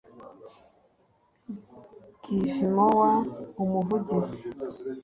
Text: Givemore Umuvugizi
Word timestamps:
Givemore 2.23 3.13
Umuvugizi 3.61 4.41